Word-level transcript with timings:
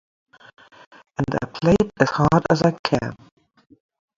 And 1.19 1.35
I 1.43 1.45
played 1.45 1.91
as 1.99 2.09
hard 2.09 2.41
as 2.49 2.63
I 2.63 2.71
can. 2.83 3.15